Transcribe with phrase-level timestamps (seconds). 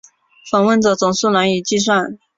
[0.49, 2.17] 访问者总数难以计算。